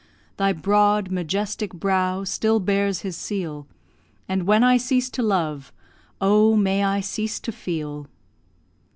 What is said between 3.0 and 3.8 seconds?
His seal;